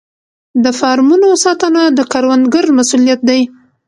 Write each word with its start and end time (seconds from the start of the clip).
د 0.63 0.65
فارمونو 0.79 1.29
ساتنه 1.43 1.81
د 1.97 1.99
کروندګر 2.11 2.65
مسوولیت 2.77 3.19
دی. 3.29 3.41